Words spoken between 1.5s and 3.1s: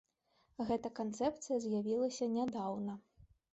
з'явілася нядаўна?